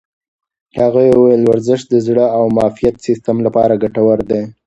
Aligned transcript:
هغې 0.79 1.05
وویل 1.11 1.41
ورزش 1.47 1.81
د 1.87 1.93
زړه 2.07 2.25
او 2.37 2.43
معافیت 2.55 2.95
سیستم 3.07 3.37
لپاره 3.45 3.73
ګټور 3.83 4.19
دی. 4.29 4.41